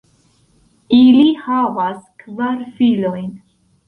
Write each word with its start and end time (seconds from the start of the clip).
Ili 0.99 1.25
havas 1.41 1.99
kvar 2.21 2.65
filojn. 2.81 3.29